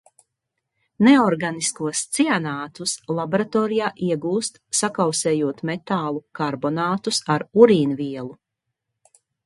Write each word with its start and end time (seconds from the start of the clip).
Neorganiskos 1.07 1.99
cianātus 2.17 2.95
laboratorijā 3.19 3.91
iegūst, 4.07 4.59
sakausējot 4.81 5.63
metālu 5.73 6.27
karbonātus 6.41 7.25
ar 7.37 7.51
urīnvielu. 7.65 8.37